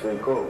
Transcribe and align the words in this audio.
thing 0.00 0.18
cool. 0.18 0.45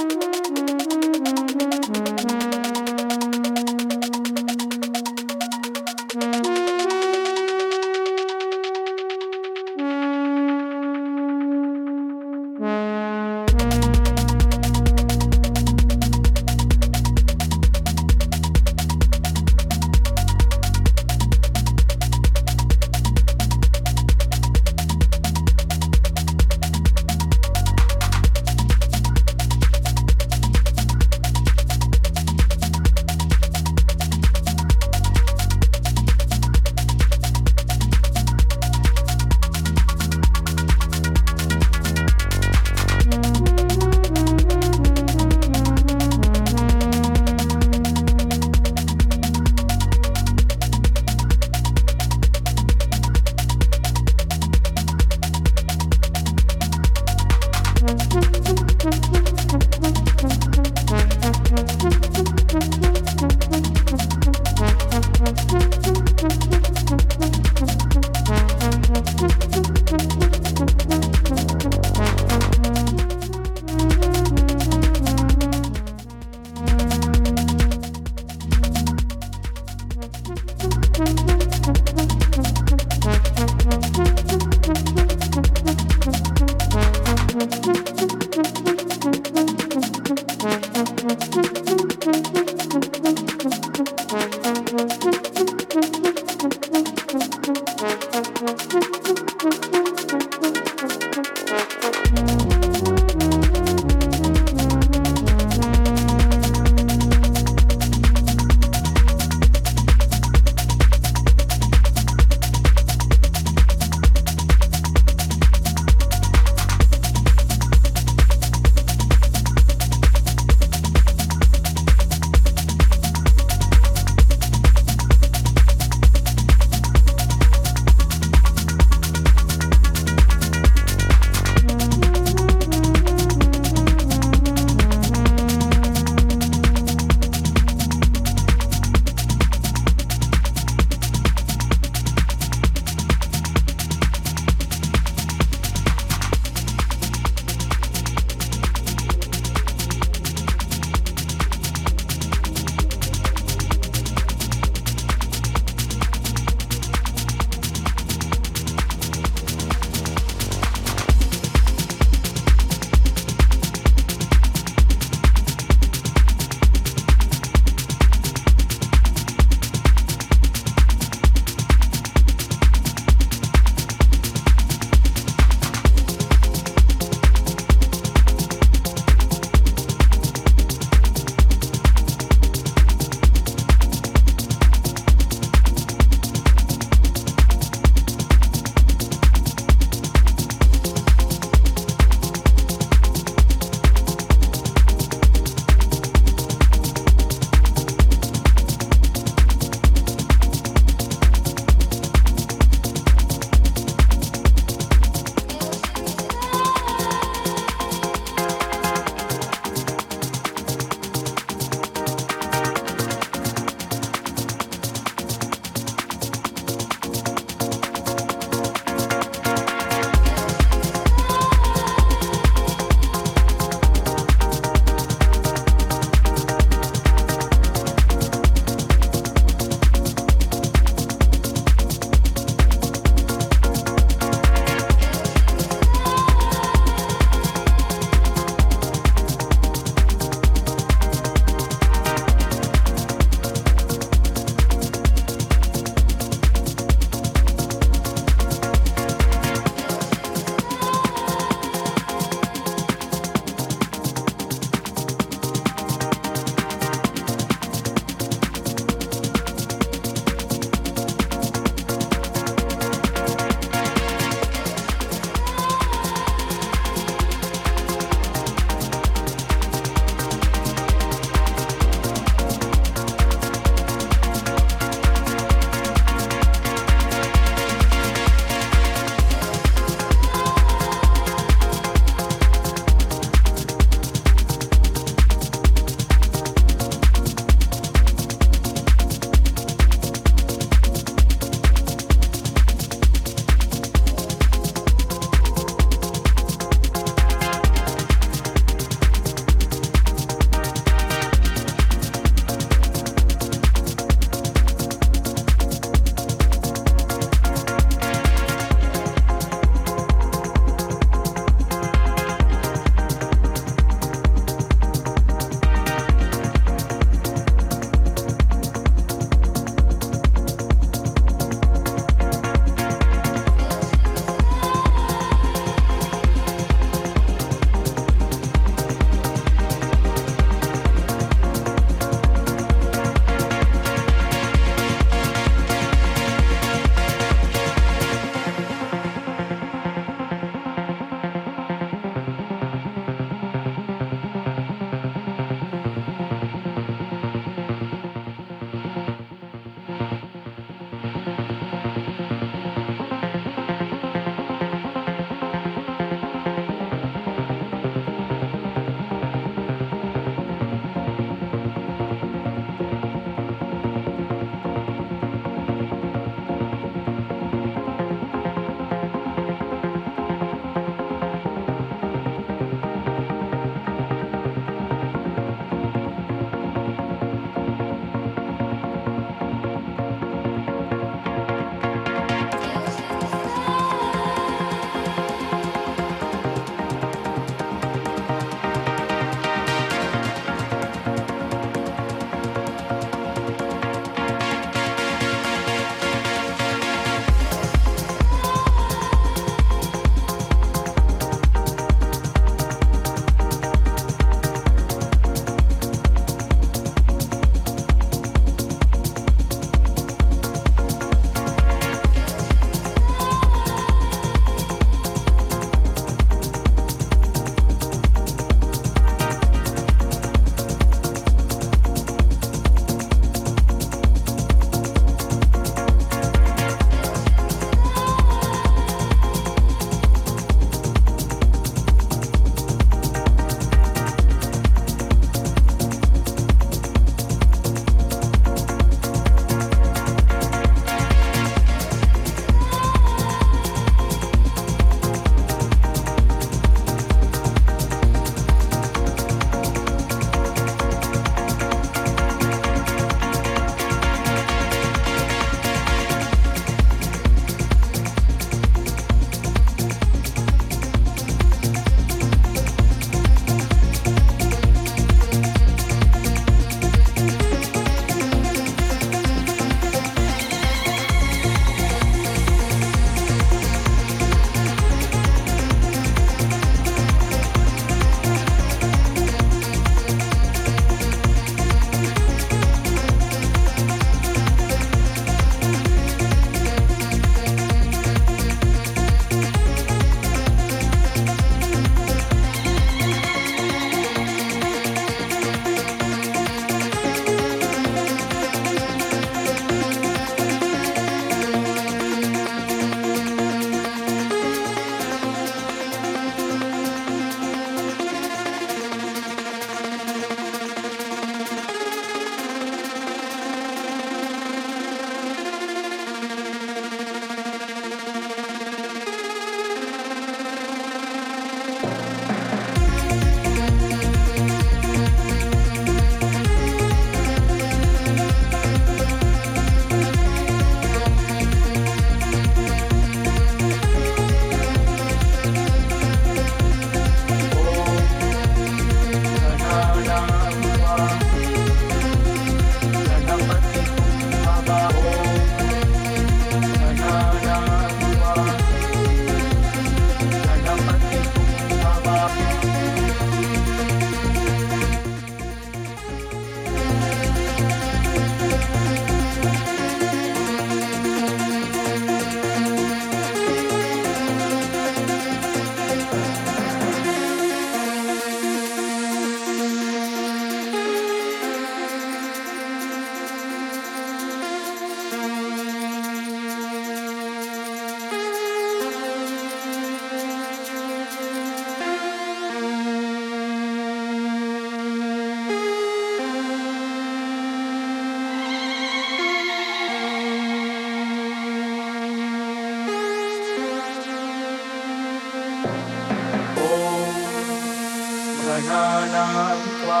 गणानां 598.62 599.54
त्वा 599.66 600.00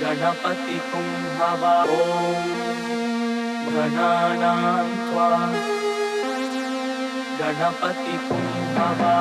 गणपतिं 0.00 1.06
हवा 1.38 1.72
ॐ 1.92 2.50
गणानां 3.74 4.84
त्वा 4.98 5.28
गणपतिं 7.40 8.42
हवा 8.78 9.14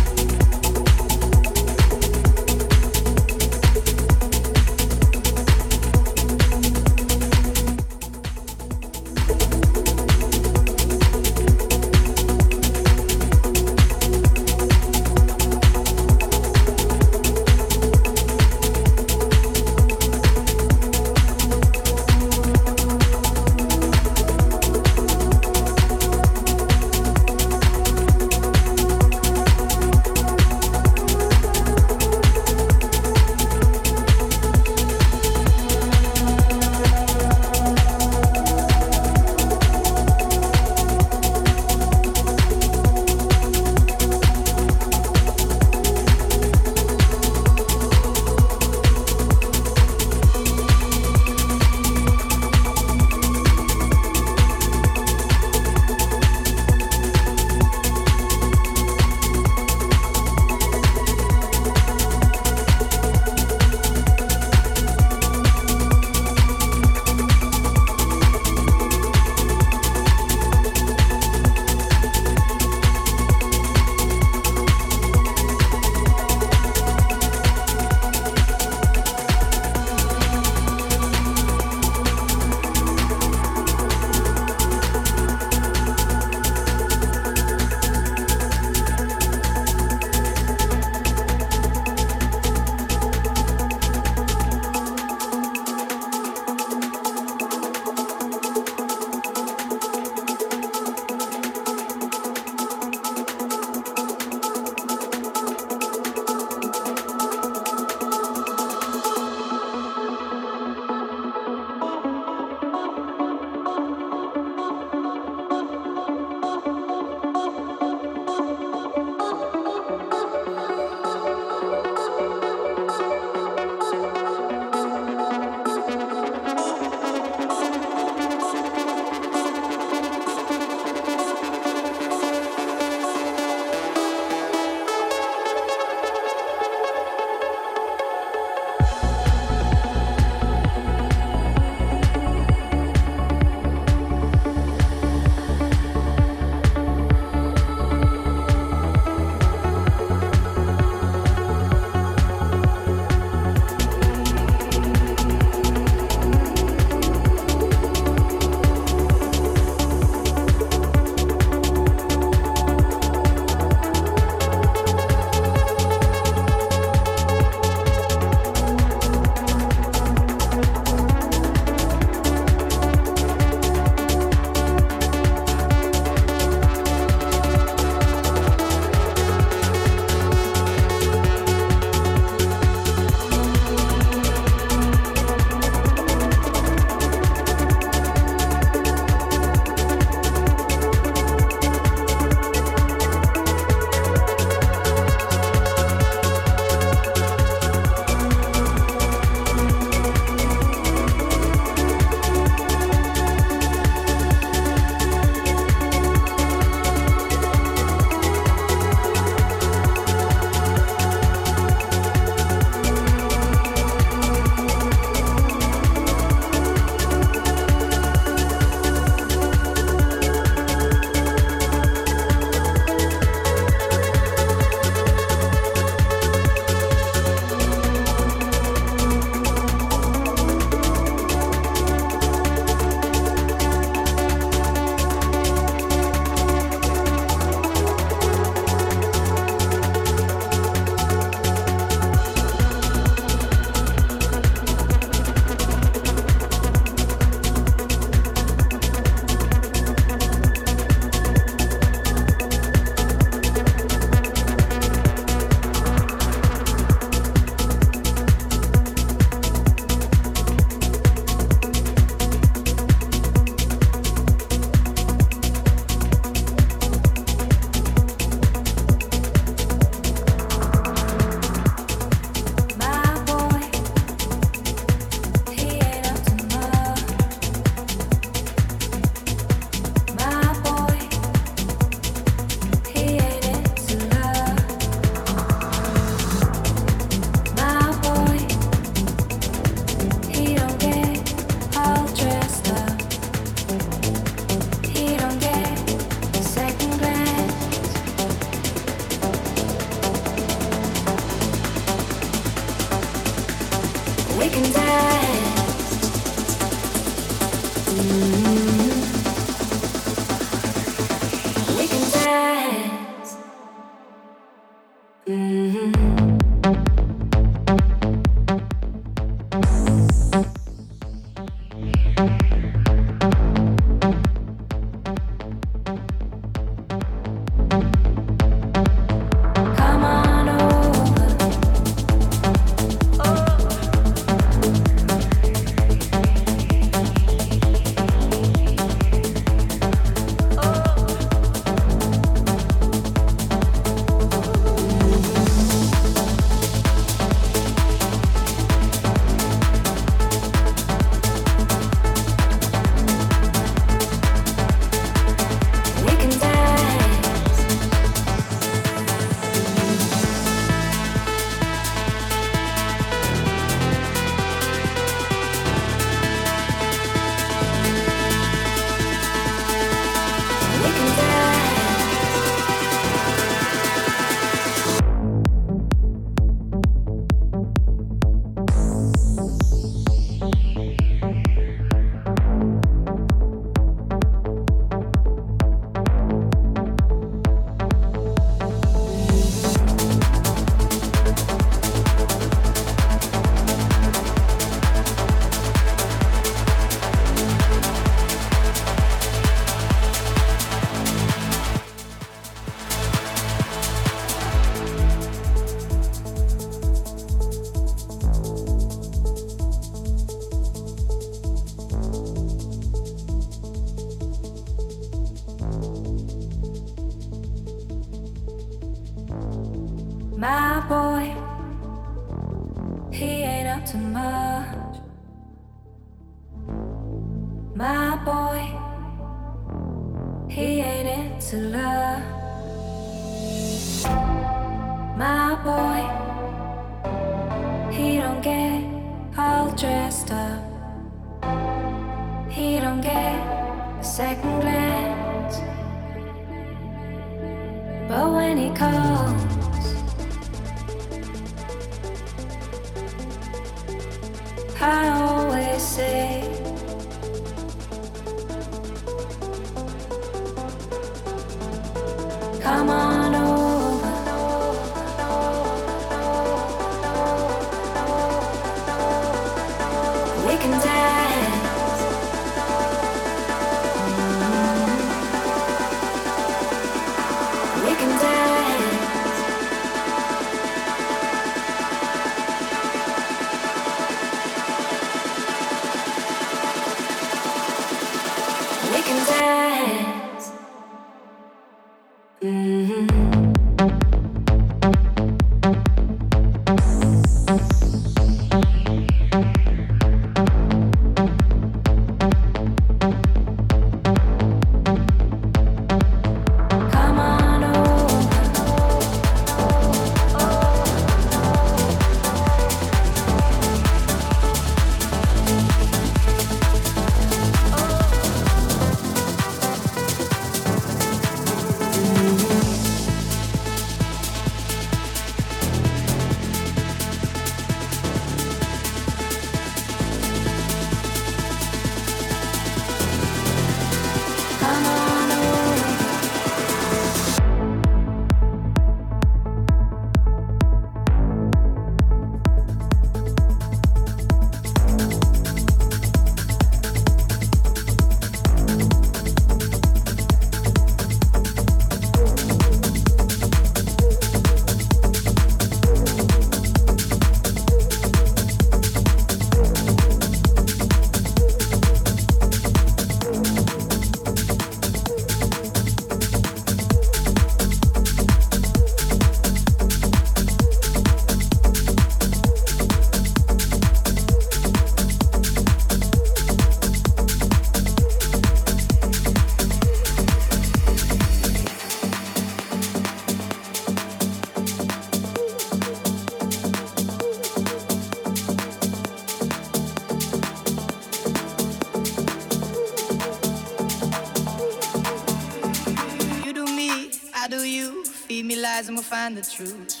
the 599.35 599.41
truth. 599.41 600.00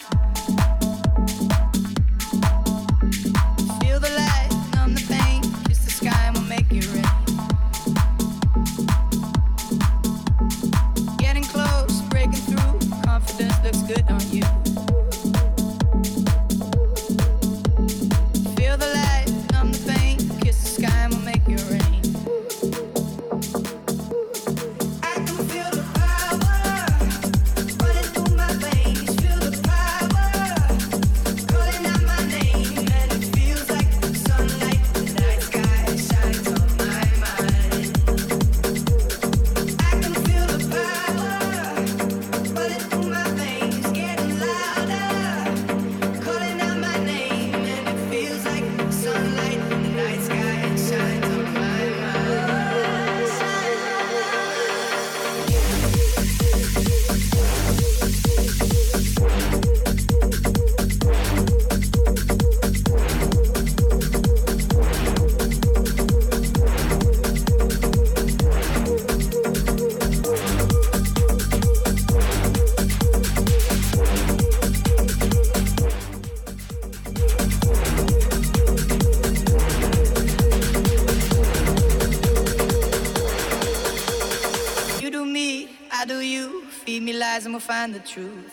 The 87.91 87.99
truth. 87.99 88.50